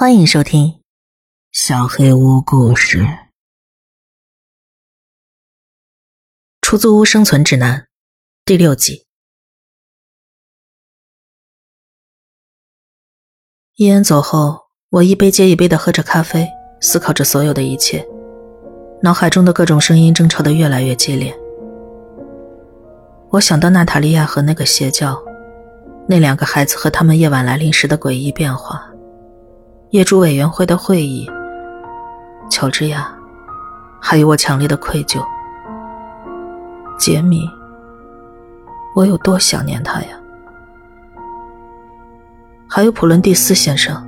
[0.00, 0.66] 欢迎收听
[1.52, 3.00] 《小黑屋故事》
[6.62, 7.80] 《出租屋生存指南》
[8.46, 9.04] 第六集。
[13.76, 16.48] 伊恩走后，我一杯接一杯的喝着咖啡，
[16.80, 18.02] 思考着所有的一切，
[19.02, 21.38] 脑海中的各种声音争吵的越来越激烈。
[23.32, 25.22] 我想到娜塔莉亚和那个邪教，
[26.08, 28.89] 那两个孩子和他们夜晚来临时的诡异变化。
[29.90, 31.28] 业主委员会的会议，
[32.48, 33.12] 乔治亚，
[34.00, 35.20] 还有我强烈的愧疚。
[36.96, 37.40] 杰米，
[38.94, 40.08] 我有多想念他呀！
[42.68, 44.00] 还有普伦蒂斯先生，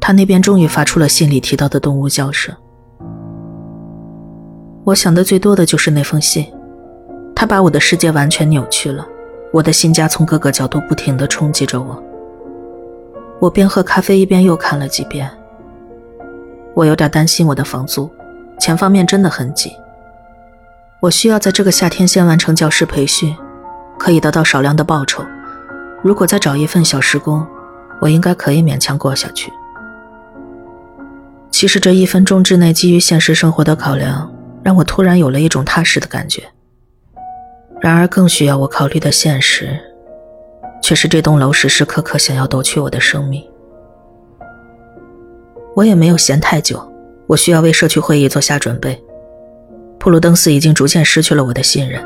[0.00, 2.52] 他那边终于发出了信里提到的动物叫声。
[4.82, 6.44] 我想的最多的就是那封信，
[7.36, 9.06] 他把我的世界完全扭曲了，
[9.52, 12.02] 我的新家从各个角度不停地冲击着我。
[13.40, 15.30] 我边喝咖啡一边又看了几遍。
[16.74, 18.10] 我有点担心我的房租，
[18.58, 19.72] 钱方面真的很紧。
[21.00, 23.34] 我需要在这个夏天先完成教师培训，
[23.98, 25.24] 可以得到少量的报酬。
[26.02, 27.46] 如果再找一份小时工，
[28.00, 29.52] 我应该可以勉强过下去。
[31.50, 36.42] 其实这一分钟之内，基于现实生活的考量，让我突然有了一种踏实的感觉。
[37.80, 39.78] 然而，更需要我考虑的现实。
[40.82, 43.44] 却是这栋楼时时刻刻想要夺去我的生命。
[45.74, 46.92] 我也没有闲太久，
[47.26, 49.00] 我需要为社区会议做下准备。
[49.98, 52.02] 普鲁登斯已经逐渐失去了我的信任。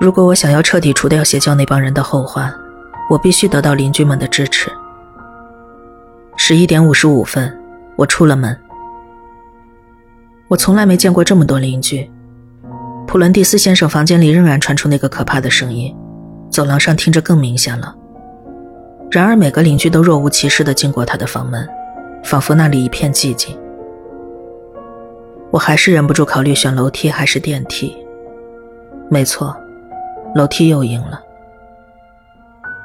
[0.00, 2.52] 如果我想要彻底除掉邪教那帮人的后患，
[3.10, 4.70] 我必须得到邻居们的支持。
[6.36, 7.56] 十一点五十五分，
[7.96, 8.58] 我出了门。
[10.48, 12.10] 我从来没见过这么多邻居。
[13.06, 15.94] 普伦蒂斯先生房间里仍然传出那个可怕的声音，
[16.50, 17.94] 走廊上听着更明显了。
[19.12, 21.68] 然而，每个邻居都若无其事地经过他的房门，
[22.24, 23.54] 仿佛那里一片寂静。
[25.50, 27.94] 我还是忍不住考虑选楼梯还是电梯。
[29.10, 29.54] 没错，
[30.34, 31.20] 楼梯又赢了。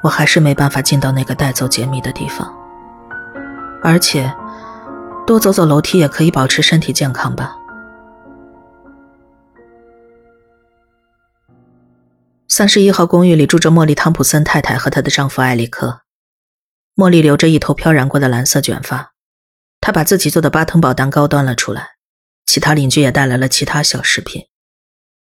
[0.04, 2.54] 我还是没办法进到那个带走杰米的地方。
[3.82, 4.30] 而且，
[5.26, 7.56] 多走走楼梯也可以保持身体健康吧。
[12.50, 16.02] 三十一号公寓里住着莫莉·汤普森太太和她的丈夫艾利克。
[16.98, 19.14] 茉莉留着一头飘然过的蓝色卷发，
[19.80, 21.92] 她把自己做的巴腾堡蛋糕端了出来，
[22.48, 24.48] 其他邻居也带来了其他小食品，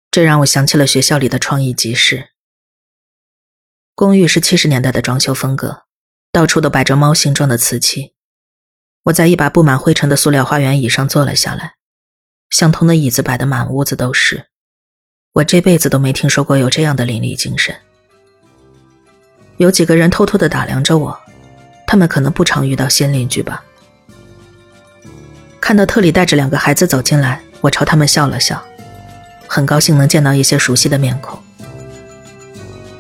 [0.09, 2.29] 这让我想起了学校里的创意集市。
[3.97, 5.83] 公寓是七十年代的装修风格，
[6.31, 8.15] 到处都摆着猫形状的瓷器。
[9.07, 11.75] 我在一把布满灰尘的塑料花园椅上坐了下来，
[12.51, 14.47] 相同的椅子摆得满屋子都是。
[15.33, 17.75] 我这辈子都没听说过有这样的邻里精神。
[19.57, 21.24] 有几个人偷偷地打量着我。
[21.95, 23.63] 他们可能不常遇到新邻居吧。
[25.61, 28.61] 看到特里带着两个孩子走进来，我朝他们笑了笑，
[29.47, 31.39] 很高兴能见到一些熟悉的面孔。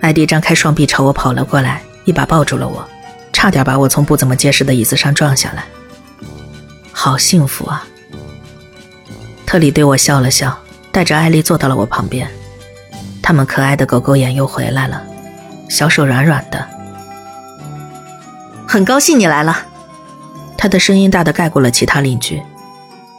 [0.00, 2.88] 艾迪张开双臂朝我跑了过来，一把抱住了我，
[3.32, 5.64] 差点把我从不怎么结实的椅子上撞下来。
[6.92, 7.84] 好幸福啊！
[9.44, 10.56] 特里对我笑了笑，
[10.92, 12.30] 带着艾丽坐到了我旁边。
[13.20, 15.02] 他们可爱的狗狗眼又回来了，
[15.68, 16.73] 小手软软的。
[18.66, 19.66] 很高兴你来了，
[20.56, 22.42] 他的声音大的盖过了其他邻居。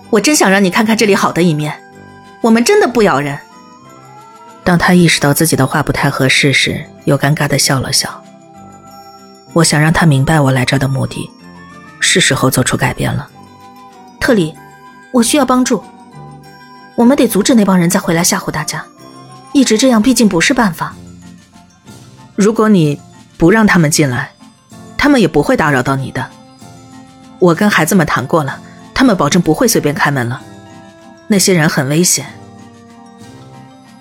[0.09, 1.73] 我真想让你看看这里好的一面，
[2.41, 3.37] 我们真的不咬人。
[4.63, 8.23] 当他意识到自己的话不太合适时，又尴尬的笑了笑。
[9.53, 11.29] 我想让他明白我来这的目的，
[11.99, 13.29] 是时候做出改变了。
[14.19, 14.53] 特里，
[15.13, 15.83] 我需要帮助，
[16.95, 18.83] 我们得阻止那帮人再回来吓唬大家。
[19.53, 20.93] 一直这样毕竟不是办法。
[22.35, 22.99] 如果你
[23.37, 24.34] 不让他们进来。
[25.05, 26.27] 他们也不会打扰到你的。
[27.37, 28.59] 我跟孩子们谈过了，
[28.91, 30.41] 他们保证不会随便开门了。
[31.27, 32.25] 那些人很危险。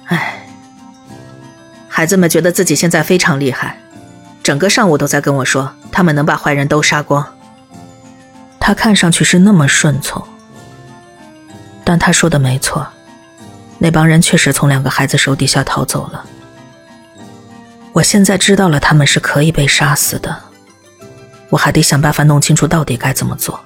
[0.06, 0.46] 唉，
[1.88, 3.76] 孩子们觉得自己现在非常厉害，
[4.42, 7.34] 整个上午都在跟我说他们能把坏人都杀光。
[8.58, 10.26] 他看上去是那么顺从，
[11.84, 12.88] 但他说的没错，
[13.76, 16.24] 那帮人确实从两个孩子手底下逃走了。
[17.92, 20.34] 我现在知道了，他们是可以被杀死的。
[21.54, 23.60] 我还得想办法弄清楚到底该怎么做。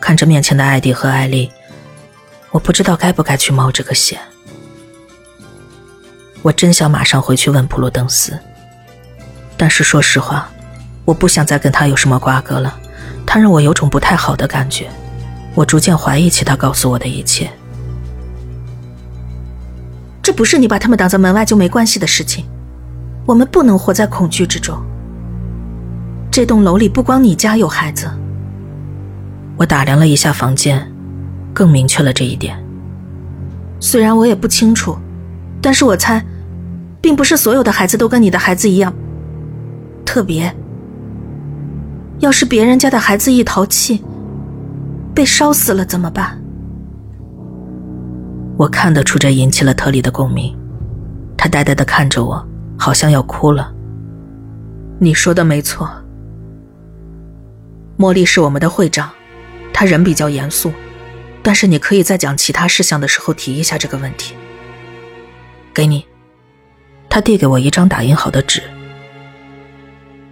[0.00, 1.52] 看着面前的艾迪和艾丽，
[2.50, 4.18] 我不知道该不该去冒这个险。
[6.40, 8.38] 我真想马上回去问普鲁登斯，
[9.58, 10.48] 但是说实话，
[11.04, 12.74] 我不想再跟他有什么瓜葛了。
[13.26, 14.88] 他让我有种不太好的感觉，
[15.54, 17.50] 我逐渐怀疑起他告诉我的一切。
[20.22, 22.46] 这不是你把他们挡在门外就没关系的事情。
[23.26, 24.82] 我们不能活在恐惧之中。
[26.36, 28.10] 这栋楼里不光你家有孩子，
[29.56, 30.86] 我打量了一下房间，
[31.54, 32.62] 更明确了这一点。
[33.80, 34.98] 虽然我也不清楚，
[35.62, 36.22] 但是我猜，
[37.00, 38.92] 并不是所有的孩子都跟你的孩子一样
[40.04, 40.54] 特别。
[42.18, 44.04] 要是别人家的孩子一淘气，
[45.14, 46.38] 被烧死了怎么办？
[48.58, 50.54] 我看得出这引起了特里的共鸣，
[51.34, 52.46] 他呆呆的看着我，
[52.76, 53.72] 好像要哭了。
[54.98, 55.90] 你说的没错，
[57.98, 59.10] 茉莉是我们的会长，
[59.72, 60.72] 他人比较严肃，
[61.42, 64.34] 但是你可以在讲其他事项的时候提一下这个问题。
[65.72, 66.06] 给你，
[67.08, 68.62] 他递给我一张打印好的纸。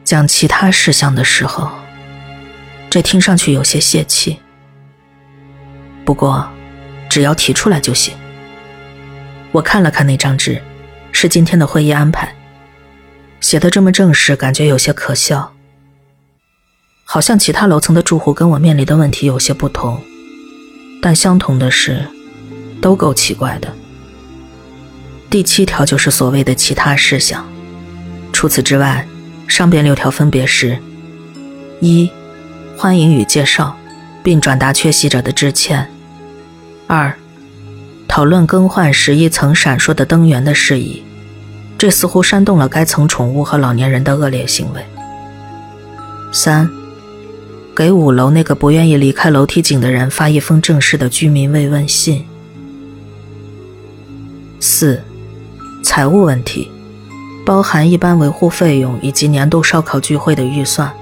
[0.04, 1.70] 讲其他事项的时候，
[2.90, 4.38] 这听上去有些泄气，
[6.04, 6.48] 不过。
[7.06, 8.12] 只要提出来就行。
[9.52, 10.60] 我看了看那张纸，
[11.12, 12.34] 是今天的会议安排，
[13.40, 15.53] 写的这么正式，感觉有些可笑。
[17.04, 20.02] 好像其他楼层的住户跟我面临的问题有些不同，
[21.00, 22.04] 但相同的是，
[22.80, 23.72] 都够奇怪的。
[25.30, 27.44] 第七条就是所谓的其他事项，
[28.32, 29.06] 除此之外，
[29.46, 30.78] 上边六条分别是：
[31.80, 32.10] 一、
[32.76, 33.76] 欢迎与介绍，
[34.22, 35.88] 并转达缺席者的致歉。
[36.86, 37.14] 二，
[38.08, 41.02] 讨论更换十一层闪烁的灯源的事宜，
[41.76, 44.84] 这似乎煽动了该层宠物和老年人的恶劣行为。
[46.32, 46.68] 三，
[47.74, 52.24] 给五楼那个不愿意离开楼梯井的人发一封正式的居民慰问信。
[54.60, 55.02] 四，
[55.82, 56.70] 财务问题，
[57.44, 60.92] 包含一般维护费用以及年度烧烤聚会的预算。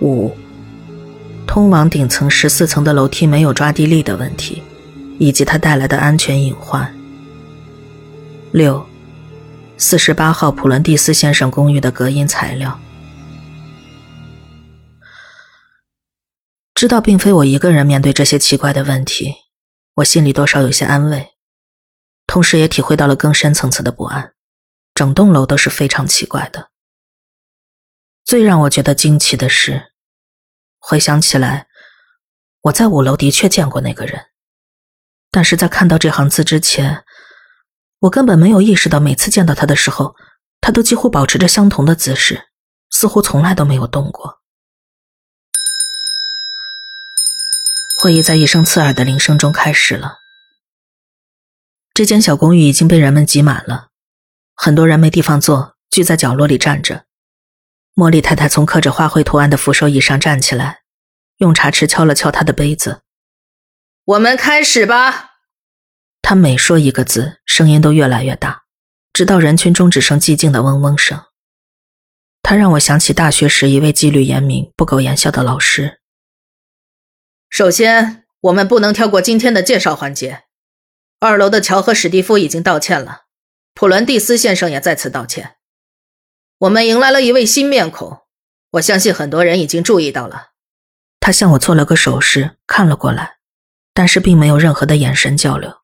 [0.00, 0.34] 五。
[1.46, 4.62] 通往顶层十四层的楼梯没有抓地力的问题，
[5.18, 6.92] 以及它带来的安全隐患。
[8.50, 8.84] 六，
[9.78, 12.78] 四十八号普伦蒂斯先生公寓的隔音材料。
[16.76, 19.34] 知道并非我一个人面对这些奇怪的问题，
[19.94, 21.30] 我心里多少有些安慰，
[22.26, 24.34] 同时也体会到了更深层次的不安。
[24.92, 26.68] 整栋楼都是非常奇怪的。
[28.26, 29.94] 最让我觉得惊奇的是。
[30.78, 31.66] 回想起来，
[32.60, 34.26] 我在五楼的确见过那个人，
[35.30, 37.04] 但是在看到这行字之前，
[38.00, 40.14] 我根本没有意识到，每次见到他的时候，
[40.60, 42.50] 他都几乎保持着相同的姿势，
[42.90, 44.35] 似乎从来都没有动过。
[47.98, 50.18] 会议在一声刺耳的铃声中开始了。
[51.94, 53.88] 这间小公寓已经被人们挤满了，
[54.54, 57.06] 很多人没地方坐，聚在角落里站着。
[57.94, 60.80] 茉莉太太从刻着花卉图案的扶手椅上站起来，
[61.38, 63.00] 用茶匙敲了敲她的杯子。
[64.04, 65.30] 我们开始吧。
[66.20, 68.64] 她每说一个字，声音都越来越大，
[69.14, 71.24] 直到人群中只剩寂静的嗡嗡声。
[72.42, 76.02] 她让我想起大学时一位纪律严明、不苟言笑的老师。
[77.48, 80.44] 首先，我们不能跳过今天的介绍环节。
[81.18, 83.22] 二楼的乔和史蒂夫已经道歉了，
[83.72, 85.56] 普伦蒂斯先生也再次道歉。
[86.58, 88.20] 我们迎来了一位新面孔，
[88.72, 90.48] 我相信很多人已经注意到了。
[91.20, 93.38] 他向我做了个手势，看了过来，
[93.94, 95.82] 但是并没有任何的眼神交流。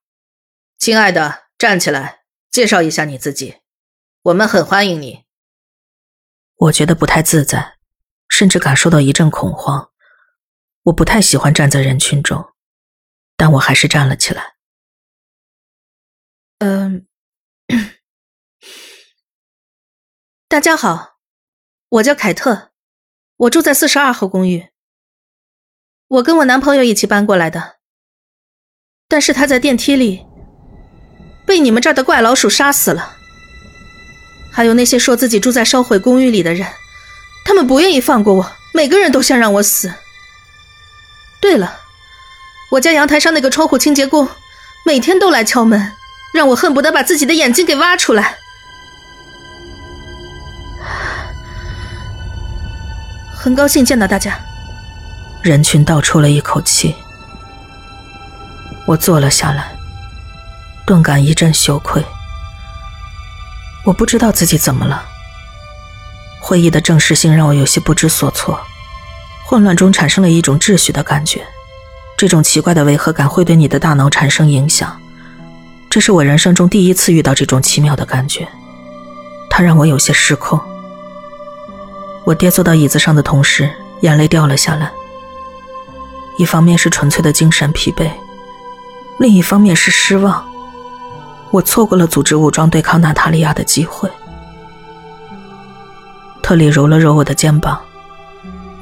[0.77, 2.21] 亲爱的，站起来，
[2.51, 3.57] 介绍一下你自己。
[4.23, 5.23] 我们很欢迎你。
[6.55, 7.77] 我觉得不太自在，
[8.29, 9.89] 甚至感受到一阵恐慌。
[10.83, 12.53] 我不太喜欢站在人群中，
[13.37, 14.55] 但我还是站了起来。
[16.59, 17.07] 嗯。
[20.49, 21.17] 大家好，
[21.89, 22.71] 我叫凯特，
[23.37, 24.69] 我住在四十二号公寓。
[26.07, 27.77] 我跟我男朋友一起搬过来的，
[29.07, 30.27] 但是他在电梯里
[31.45, 33.17] 被你们这儿的怪老鼠杀死了。
[34.51, 36.67] 还有那些说自己住在烧毁公寓里的人，
[37.45, 39.91] 他们不愿意放过我，每个人都想让我死。
[41.43, 41.81] 对了，
[42.71, 44.29] 我家阳台上那个窗户清洁工
[44.85, 45.91] 每天都来敲门，
[46.33, 48.37] 让我恨不得把自己的眼睛给挖出来。
[53.35, 54.39] 很高兴见到大家。
[55.41, 56.95] 人群倒出了一口气。
[58.85, 59.75] 我坐了下来，
[60.85, 62.01] 顿感一阵羞愧。
[63.83, 65.03] 我不知道自己怎么了。
[66.39, 68.65] 会议的正式性让我有些不知所措，
[69.45, 71.45] 混乱中产生了一种秩序的感觉。
[72.15, 74.99] 这种奇怪的违和感会对你的大脑产生影响。
[75.89, 78.47] 这是我人生中第一次遇到这种奇妙的感觉，
[79.49, 80.59] 它让我有些失控。
[82.23, 83.69] 我跌坐到椅子上的同时，
[84.01, 84.91] 眼泪掉了下来。
[86.37, 88.09] 一方面是纯粹的精神疲惫，
[89.19, 90.43] 另一方面是失望。
[91.51, 94.09] 我错过了组织武装对抗娜塔莉亚的机会。
[96.41, 97.79] 特里揉了揉我的肩膀，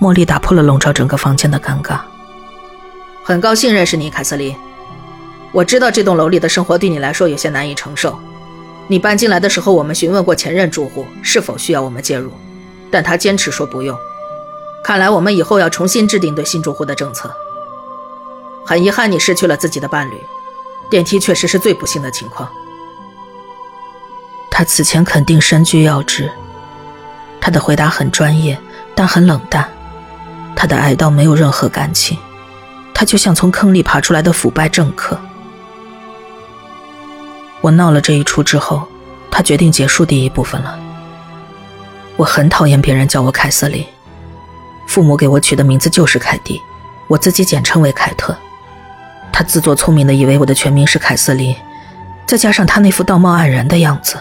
[0.02, 2.00] 茉莉打破了笼罩整个房间的尴尬。
[3.24, 4.56] 很高兴认识你，凯瑟琳。
[5.52, 8.18] 我知道这栋楼里的生活对你来说有些难以承受。
[8.88, 12.32] 你搬进来的时候，我们询问过前任住户是否需要我们介入，
[12.90, 13.96] 但他坚持说不用。
[14.84, 17.32] 看来我们以后要重新制定对新住户的政策。
[18.66, 20.14] 很遗憾，你失去了自己的伴侣。
[20.90, 22.50] 电梯确实是最不幸的情况。
[24.50, 26.32] 他此前肯定身居要职，
[27.40, 28.60] 他的回答很专业，
[28.96, 29.70] 但很冷淡。
[30.56, 32.18] 他的哀悼没有任何感情，
[32.94, 35.20] 他就像从坑里爬出来的腐败政客。
[37.62, 38.88] 我闹了这一出之后，
[39.30, 40.80] 他决定结束第一部分了。
[42.18, 43.86] 我很讨厌别人叫我凯瑟琳，
[44.88, 46.60] 父母给我取的名字就是凯蒂，
[47.08, 48.36] 我自己简称为凯特。
[49.32, 51.56] 他自作聪明的以为我的全名是凯瑟琳，
[52.28, 54.18] 再加上他那副道貌岸然的样子。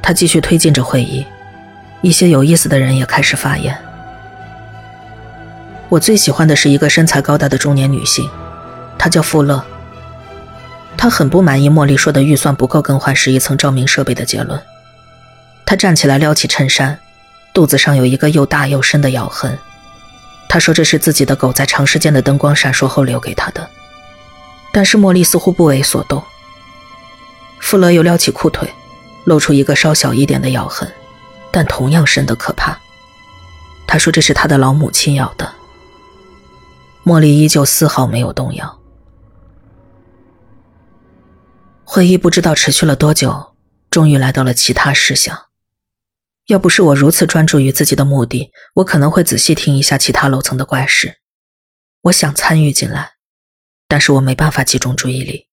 [0.00, 1.26] 他继续推进着会议，
[2.00, 3.76] 一些有意思的人也开始发言。
[5.88, 8.28] 我最喜欢的是一个身材高大的中年女性，
[8.98, 9.64] 她叫富勒。
[10.96, 14.60] 她很不满意茉莉说的预算不够更换十一层照明设备的结论。
[15.64, 16.98] 她站起来撩起衬衫，
[17.54, 19.58] 肚子上有一个又大又深的咬痕。
[20.48, 23.68] 她说这是自己的狗在长时间的灯光闪烁后留给她的。
[24.72, 26.22] 但是茉莉似乎不为所动。
[27.60, 28.68] 富勒又撩起裤腿。
[29.24, 30.90] 露出一个稍小一点的咬痕，
[31.50, 32.78] 但同样深的可怕。
[33.86, 35.52] 他说这是他的老母亲咬的。
[37.08, 38.82] 茉莉依旧丝毫没有动摇。
[41.82, 43.56] 会议不知道持续了多久，
[43.88, 45.46] 终于来到了其他事项。
[46.48, 51.22] 要不是我如此专注于自己的目的，我可能会仔细听一下其他楼层的怪事。
[52.02, 53.12] 我想参与进来，
[53.86, 55.48] 但是我没办法集中注意力。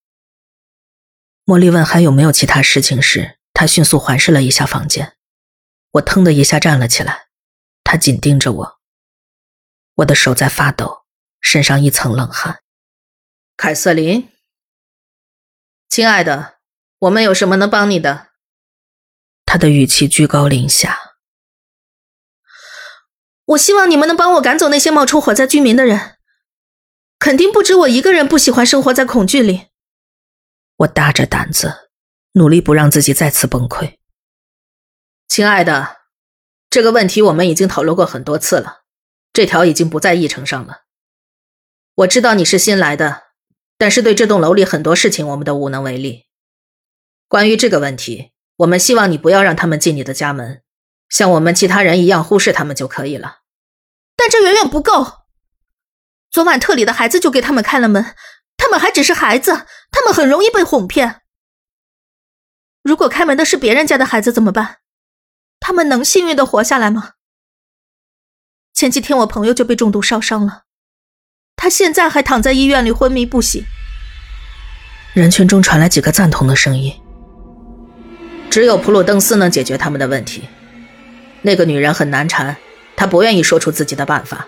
[1.46, 3.38] 茉莉问还有没有其他事情时。
[3.54, 5.14] 他迅速环视了一下房间，
[5.92, 7.28] 我腾的一下站了起来，
[7.82, 8.78] 他紧盯着我，
[9.94, 11.05] 我的手在发抖，
[11.46, 12.60] 身上一层冷汗。
[13.56, 14.32] 凯瑟琳，
[15.88, 16.56] 亲爱的，
[16.98, 18.30] 我们有什么能帮你的？
[19.44, 21.14] 他的语气居高临下。
[23.44, 26.18] 我希望你们能帮我赶走那些冒充火灾居民的人，
[27.20, 29.68] 肯定不止我一个人不喜欢生活在恐惧里。
[30.78, 31.90] 我大着胆子。
[32.32, 33.98] 努力不让自己再次崩溃，
[35.26, 35.98] 亲爱的，
[36.68, 38.82] 这个问题我们已经讨论过很多次了，
[39.32, 40.85] 这条已经不在议程上了。
[41.96, 43.22] 我知道你是新来的，
[43.78, 46.26] 但是对这栋楼里很多事情我们都无能为力。
[47.26, 50.62] 关于这个问题，我们希望你不要让他们进你的家门，
[51.08, 53.38] 像我们其他人一样忽视他们就可以了。
[54.14, 55.24] 但这远远不够。
[56.30, 58.14] 昨晚特里的孩子就给他们开了门，
[58.58, 61.22] 他们还只是孩子，他们很容易被哄骗。
[62.82, 64.80] 如果开门的是别人家的孩子怎么办？
[65.60, 67.12] 他们能幸运的活下来吗？
[68.74, 70.65] 前几天我朋友就被中毒烧伤了，
[71.66, 73.64] 他现在还躺在医院里昏迷不醒。
[75.14, 76.94] 人群中传来几个赞同的声音。
[78.48, 80.44] 只有普鲁登斯能解决他们的问题。
[81.42, 82.56] 那个女人很难缠，
[82.94, 84.46] 她不愿意说出自己的办法。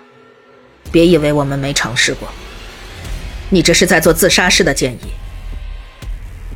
[0.92, 2.28] 别以为我们没尝试过，
[3.50, 5.10] 你这是在做自杀式的建议。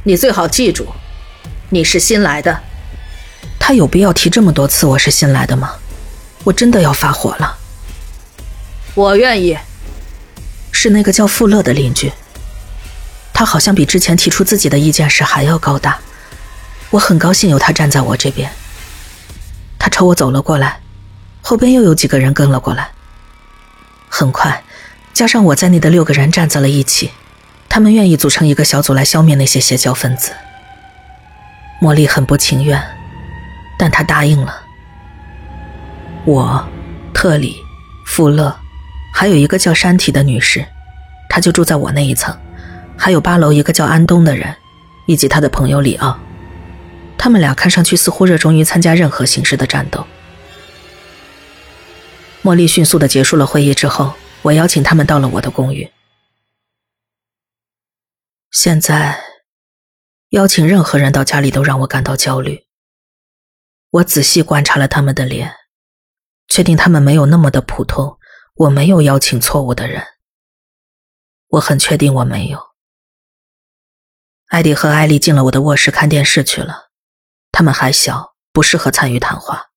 [0.04, 0.86] 你最好记住。
[1.70, 2.56] 你是新来的，
[3.58, 5.72] 他有必要提这么多次我是新来的吗？
[6.44, 7.58] 我真的要发火了。
[8.94, 9.58] 我愿意。
[10.72, 12.10] 是那个叫富勒的邻居，
[13.32, 15.98] 他好像比之前提出自己的意见时还要高大。
[16.90, 18.50] 我很高兴有他站在我这边。
[19.78, 20.80] 他朝我走了过来，
[21.40, 22.90] 后边又有几个人跟了过来。
[24.08, 24.62] 很快，
[25.12, 27.10] 加上我在内的六个人站在了一起，
[27.68, 30.32] 他们愿意组成一个小组来消灭那些邪教分子。
[31.80, 32.80] 茉莉很不情愿，
[33.78, 34.60] 但她答应了。
[36.24, 36.68] 我、
[37.12, 37.56] 特里、
[38.06, 38.56] 富勒，
[39.12, 40.66] 还有一个叫山体的女士，
[41.28, 42.36] 她就住在我那一层，
[42.96, 44.56] 还有八楼一个叫安东的人，
[45.06, 46.18] 以及他的朋友里奥。
[47.18, 50.04] 他们俩看上去似乎热衷于参加任何形式的战斗。
[52.42, 55.90] 茉莉迅速的结束了会议之后，我邀请他们到了我的公寓。
[58.50, 59.20] 现在。
[60.32, 62.64] 邀请任何人到家里都让我感到焦虑。
[63.90, 65.52] 我仔细观察了他们的脸，
[66.48, 68.18] 确定他们没有那么的普通。
[68.54, 70.06] 我没有邀请错误的人。
[71.48, 72.72] 我很确定我没有。
[74.46, 76.90] 艾迪和艾丽进了我的卧室看电视去了。
[77.50, 79.70] 他们还小，不适合参与谈话，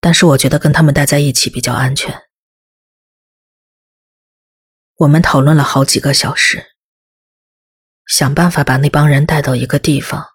[0.00, 2.28] 但是我觉得跟他们待在一起比较安全。
[4.96, 6.76] 我们讨论了好几个小时。
[8.06, 10.30] 想办法把那帮人带到一个地方，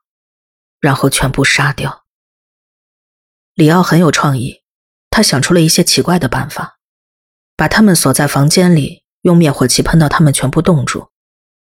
[0.80, 2.06] 然后全部杀掉。
[3.54, 4.64] 里奥很有创意，
[5.10, 6.75] 他想出了一些奇怪的办法，
[7.58, 11.08] 把他们锁在房间里，用灭火器喷到他们全部冻住，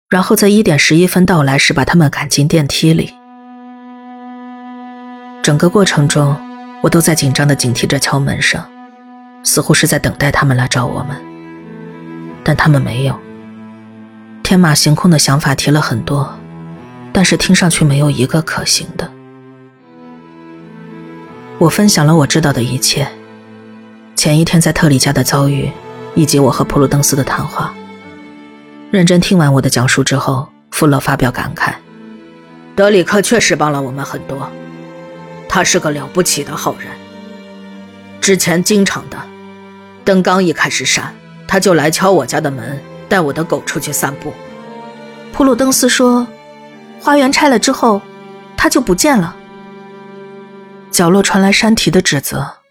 [0.09, 3.13] 然后在一点十一分到来时把他们赶进电梯里。
[5.41, 6.37] 整个过程中，
[6.81, 8.63] 我都在紧张的警惕着敲门声，
[9.43, 11.17] 似乎是在等待他们来找我们，
[12.45, 13.19] 但他们没有。
[14.41, 16.33] 天马行空的想法提了很多，
[17.11, 19.11] 但是听上去没有一个可行的。
[21.57, 23.05] 我分享了我知道的一切。
[24.15, 25.69] 前一天在特里家的遭遇，
[26.15, 27.73] 以及我和普鲁登斯的谈话。
[28.91, 31.73] 认真听完我的讲述之后，富勒发表感慨
[32.75, 34.49] ：“德里克确实帮了我们很多，
[35.49, 36.87] 他是个了不起的好人。
[38.21, 39.17] 之前经常的，
[40.05, 41.13] 灯刚一开始闪，
[41.47, 42.79] 他就来敲我家的门，
[43.09, 44.31] 带我的狗出去散步。”
[45.33, 46.25] 普鲁登斯说
[47.01, 48.01] ：“花园拆了之后，
[48.55, 49.35] 他就不见了。”
[50.91, 52.62] 角落传来山提的指责。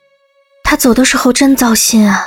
[0.73, 2.27] 他走的时候真糟心啊！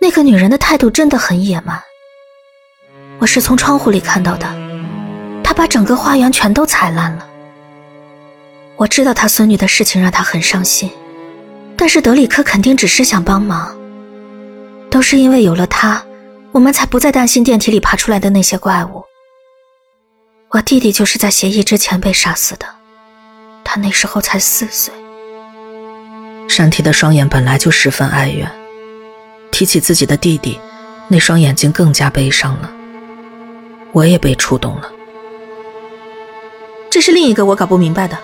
[0.00, 1.78] 那个女人的态度真的很野蛮。
[3.18, 4.46] 我是从窗户里看到的，
[5.44, 7.28] 她把整个花园全都踩烂了。
[8.76, 10.90] 我知道他孙女的事情让他很伤心，
[11.76, 13.76] 但是德里克肯定只是想帮忙。
[14.90, 16.02] 都是因为有了他，
[16.50, 19.04] 我们才不再担心电梯里爬出来的那些怪物。
[20.48, 22.64] 我弟弟就是在协议之前被杀死的，
[23.62, 24.94] 他那时候才四岁。
[26.48, 28.50] 山提的双眼本来就十分哀怨，
[29.50, 30.60] 提起自己的弟弟，
[31.08, 32.70] 那双眼睛更加悲伤了。
[33.92, 34.90] 我也被触动了。
[36.90, 38.18] 这是另一个我搞不明白的：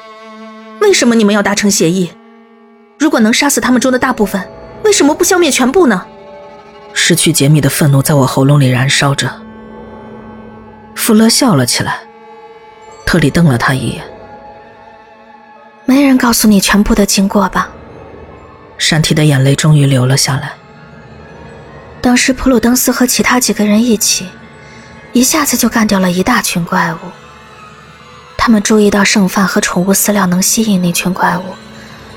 [0.81, 2.11] 为什么你们要达成协议？
[2.99, 4.47] 如果能杀死他们中的大部分，
[4.85, 6.05] 为什么不消灭全部呢？
[6.93, 9.31] 失去杰米的愤怒在我喉咙里燃烧着。
[10.95, 12.01] 富勒笑了起来，
[13.07, 14.05] 特里瞪了他一眼
[15.87, 17.71] ：“没人告诉你全部的经过吧？”
[18.79, 20.53] 山提的眼泪终于流了下来。
[22.01, 24.29] 当时普鲁登斯和其他几个人一起，
[25.13, 26.99] 一下子就干掉了一大群怪物。
[28.37, 31.43] 他们注意到剩饭和宠物饲料能吸引那群怪物，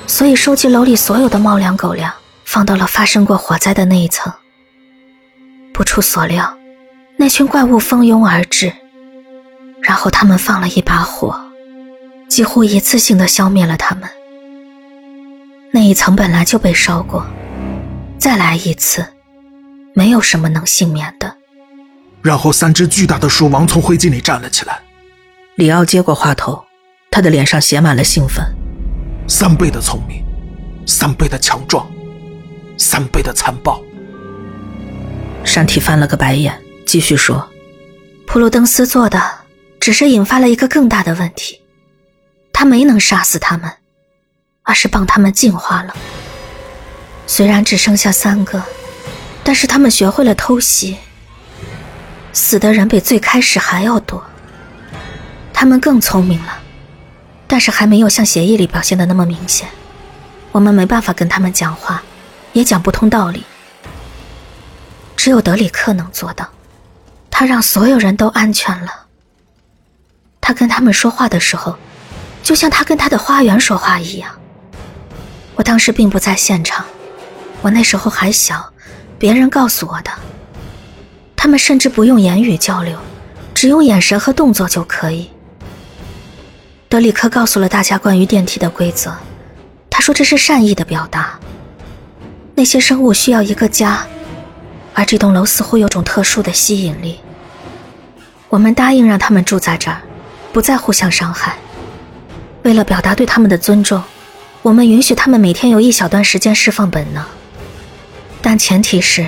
[0.08, 2.14] 所以收集楼里所有的猫粮、狗粮，
[2.46, 4.32] 放到了发生过火灾的那一层。
[5.74, 6.56] 不出所料，
[7.18, 8.72] 那群怪物蜂拥而至，
[9.82, 11.42] 然后他们放了一把火，
[12.30, 14.08] 几乎一次性的消灭了他们。
[15.74, 17.26] 那一层本来就被烧过，
[18.20, 19.06] 再来一次，
[19.94, 21.38] 没有什么能幸免的。
[22.22, 24.80] 然后，三只巨大的鼠王从灰烬里站了起来。
[25.56, 26.64] 里奥接过话头，
[27.10, 28.46] 他的脸上写满了兴奋。
[29.28, 30.24] 三倍的聪明，
[30.86, 31.90] 三倍的强壮，
[32.78, 33.82] 三倍的残暴。
[35.44, 36.54] 山体翻了个白眼，
[36.86, 37.50] 继续说
[38.28, 39.20] ：“普鲁登斯做的，
[39.80, 41.62] 只是引发了一个更大的问题，
[42.54, 43.72] 他没能杀死他们。”
[44.72, 45.94] 而是帮他们进化了。
[47.28, 48.64] 虽然只剩下三个，
[49.44, 50.98] 但是他们学会了偷袭。
[52.32, 54.24] 死的人比最开始还要多。
[55.54, 56.60] 他们更聪明了，
[57.48, 59.68] 但是还没有像协议里表现的那么明显。
[60.54, 62.02] 我们没办法跟他们讲话，
[62.54, 63.44] 也讲不通道理。
[65.18, 66.48] 只有德里克能做到，
[67.30, 69.08] 他让所有人都安全了。
[70.40, 71.76] 他跟他们说话的时候，
[72.42, 74.34] 就像他跟他的花园说话一样。
[75.62, 76.84] 我当时并不在现场，
[77.62, 78.74] 我那时候还小，
[79.20, 80.10] 别人告诉我的。
[81.36, 82.98] 他们甚至不用言语交流，
[83.54, 85.30] 只用眼神和动作就可以。
[86.90, 89.14] 德里克告诉了大家关于电梯的规则，
[89.88, 91.40] 他说这是善意的表达。
[92.56, 94.04] 那些生物需要一个家，
[94.96, 97.20] 而这栋楼似乎有种特殊的吸引力。
[98.50, 100.02] 我们答应让他们住在这儿，
[100.52, 101.56] 不再互相伤害。
[102.64, 104.02] 为了表达对他们的尊重。
[104.64, 107.24] 我们允许他们每天有一小段时间释放本能，
[108.42, 109.28] 但前提是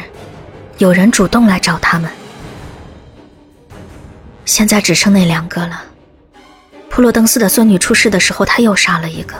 [0.77, 2.11] 有人主动来找他们。
[4.45, 5.85] 现在只剩那两个了。
[6.87, 9.33] 普罗登斯的孙女出事的时候，他又杀了一个，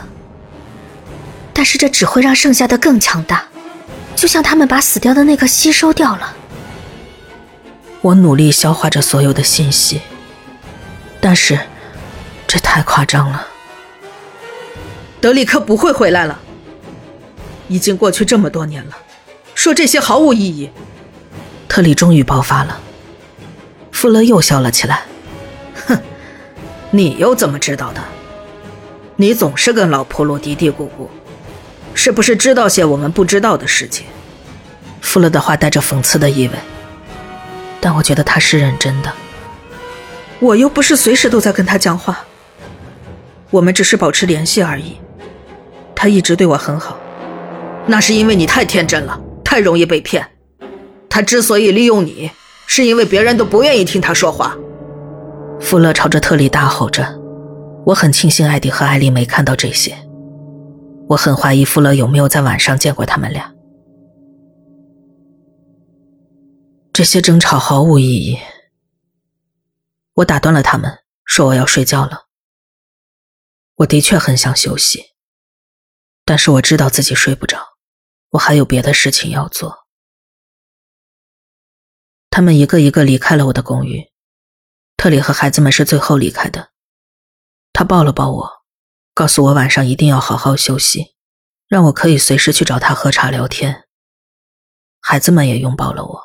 [1.52, 3.44] 但是这只会让剩下的更强大，
[4.16, 6.34] 就像他们把死掉的那个吸收掉了。
[8.00, 10.00] 我努力消化着所有的信息，
[11.20, 11.56] 但是
[12.48, 13.46] 这太夸张了。
[15.24, 16.38] 德里克不会回来了。
[17.68, 18.98] 已经过去这么多年了，
[19.54, 20.68] 说这些毫无意义。
[21.66, 22.78] 特里终于爆发了。
[23.90, 25.04] 富勒又笑了起来，
[25.86, 25.98] 哼，
[26.90, 28.02] 你又怎么知道的？
[29.16, 31.08] 你总是跟老婆罗嘀嘀咕咕，
[31.94, 34.04] 是不是知道些我们不知道的事情？
[35.00, 36.52] 富勒的话带着讽刺的意味，
[37.80, 39.10] 但我觉得他是认真的。
[40.40, 42.26] 我又不是随时都在跟他讲话，
[43.48, 44.98] 我们只是保持联系而已。
[46.04, 46.98] 他一直对我很好，
[47.86, 50.22] 那是因为你太天真了，太容易被骗。
[51.08, 52.30] 他之所以利用你，
[52.66, 54.54] 是因为别人都不愿意听他说话。
[55.58, 57.18] 富勒朝着特里大吼着。
[57.86, 59.96] 我很庆幸艾迪和艾丽没看到这些。
[61.08, 63.50] 我很怀疑富勒有没有在晚上见过他们俩。
[66.92, 68.38] 这些争吵毫无意义。
[70.16, 72.24] 我打断了他们，说我要睡觉了。
[73.76, 75.13] 我的确很想休息，
[76.24, 77.58] 但是我知道自己睡不着，
[78.30, 79.86] 我还有别的事情要做。
[82.30, 84.10] 他们一个一个离开了我的公寓，
[84.96, 86.70] 特里和孩子们是最后离开的。
[87.72, 88.50] 他抱了抱我，
[89.12, 91.14] 告诉我晚上一定要好好休息，
[91.68, 93.84] 让我可以随时去找他喝茶聊天。
[95.00, 96.24] 孩子们也拥抱了我。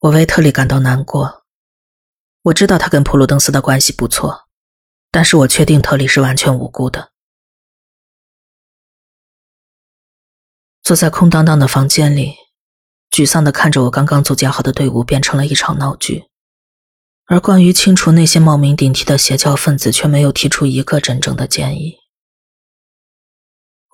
[0.00, 1.46] 我为特里感到难过。
[2.42, 4.48] 我知道他跟普鲁登斯的关系不错，
[5.10, 7.13] 但是我确定特里是完全无辜的。
[10.84, 12.36] 坐在空荡荡的房间里，
[13.10, 16.24] 沮丧的看着我刚刚组建好的队伍变成了一场闹剧。
[17.24, 21.96] 而关于清除那些冒名顶替的邪教分子，却没有提出一个真正的建议。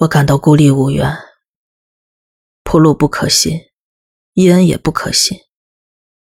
[0.01, 1.17] 我感到孤立无援。
[2.65, 3.61] 普鲁不可信，
[4.33, 5.39] 伊恩也不可信，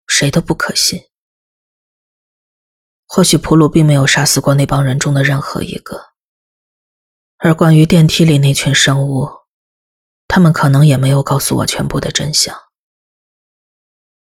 [0.07, 1.03] 谁都不可信。
[3.07, 6.14] 或许普鲁并没有杀死过那帮人中的任何一个。
[7.37, 9.29] 而关于电梯里那群生物，
[10.37, 12.55] 他们可能也没有告诉我全部的真相。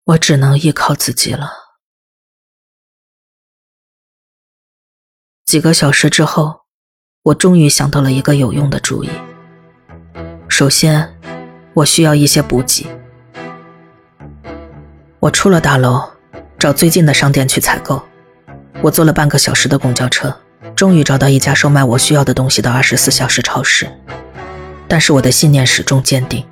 [0.05, 1.51] 我只能依靠自己了。
[5.45, 6.67] 几个小时之后，
[7.25, 9.11] 我终于想到了一个有用的主意。
[10.49, 11.19] 首先，
[11.75, 12.87] 我需要一些补给。
[15.19, 16.01] 我出了大楼，
[16.61, 18.01] 找最近的商店去采购。
[18.83, 20.41] 我坐了半个小时的公交车，
[20.77, 23.91] 终于找到一家售卖我需要的东西的二十四小时超市。
[24.95, 26.47] 但是我的信念始终坚定。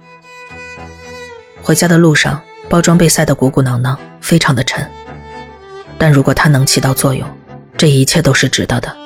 [1.62, 4.84] 回家的路上，包装被塞得鼓鼓囊囊，非常的沉。
[5.96, 7.24] 但如果它能起到作用，
[7.78, 8.96] 这一切都是值得的。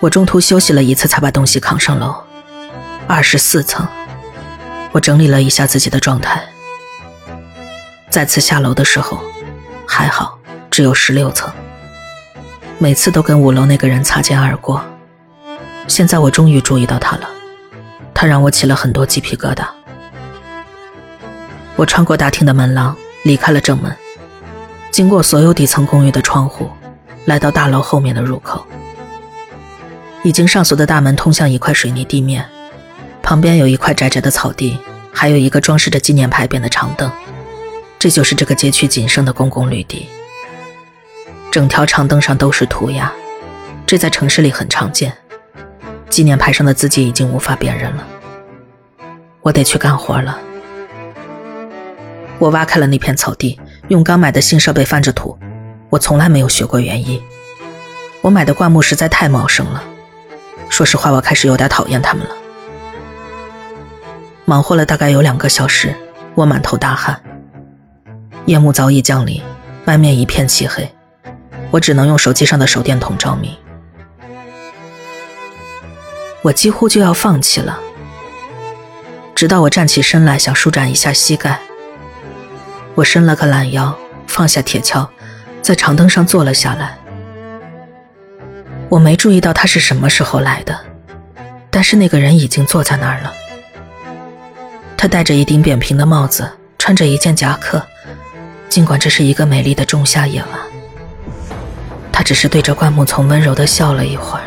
[0.00, 2.16] 我中途休息了一次，才把东西扛上楼。
[3.06, 3.86] 二十四层，
[4.92, 6.42] 我整理了一下自己的状态。
[8.08, 9.20] 再次下楼的时候，
[9.86, 10.38] 还好
[10.70, 11.52] 只有十六层。
[12.78, 14.82] 每次都跟五楼那个人擦肩而过。
[15.86, 17.28] 现在我终于注意到他了，
[18.18, 19.66] 他让我起了很多鸡皮疙瘩。
[21.76, 23.94] 我穿过大厅的门廊，离开了正门，
[24.90, 26.70] 经过所有底层公寓的窗户。
[27.26, 28.64] 来到大楼后面的入口，
[30.22, 32.46] 已经上锁的大门通向一块水泥地面，
[33.20, 34.78] 旁边有一块窄窄的草地，
[35.12, 37.10] 还有一个装饰着纪念牌匾的长凳。
[37.98, 40.08] 这就是这个街区仅剩的公共绿地。
[41.50, 43.12] 整条长凳上都是涂鸦，
[43.84, 45.12] 这在城市里很常见。
[46.08, 48.06] 纪念牌上的字迹已经无法辨认了。
[49.42, 50.38] 我得去干活了。
[52.38, 55.38] 我挖开了那片草地，用刚买的新设备翻着土。
[55.88, 57.22] 我从来没有学过园艺，
[58.20, 59.82] 我买的灌木实在太茂盛了。
[60.68, 62.34] 说实话，我开始有点讨厌它们了。
[64.44, 65.94] 忙活了大概有两个小时，
[66.34, 67.20] 我满头大汗。
[68.46, 69.40] 夜幕早已降临，
[69.86, 70.88] 外面一片漆黑，
[71.70, 73.50] 我只能用手机上的手电筒照明。
[76.46, 77.76] 我几乎就要放弃了，
[79.34, 81.58] 直到我站起身来，想舒展一下膝盖。
[82.94, 83.92] 我伸了个懒腰，
[84.28, 85.08] 放下铁锹。
[85.60, 86.96] 在长凳上坐了下来，
[88.88, 90.78] 我没注意到他是什么时候来的，
[91.68, 93.32] 但是那个人已经坐在那儿了。
[94.96, 97.84] 他戴着一顶扁平的帽子，穿着一件夹克，
[98.68, 100.60] 尽管这是一个美丽的仲夏夜晚，
[102.12, 104.44] 他只是对着灌木丛温柔地笑了一会儿，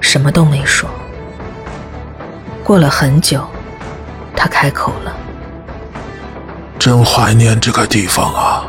[0.00, 0.88] 什么都没说。
[2.66, 3.46] 过了很久，
[4.34, 5.16] 他开口了
[6.80, 8.64] ：“真怀念这个地方啊。”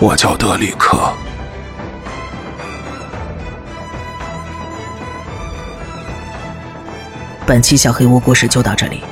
[0.00, 0.98] 我叫德里克。
[7.46, 9.04] 本期小黑屋故事就到这里。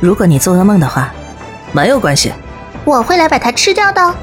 [0.00, 1.12] 如果你做噩梦的话，
[1.70, 2.32] 没有关系，
[2.84, 4.14] 我会来把它吃掉的。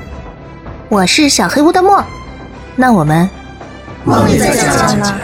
[0.90, 2.04] 我是小黑屋的墨，
[2.76, 3.30] 那我们
[4.04, 4.68] 梦里再见
[5.00, 5.16] 了。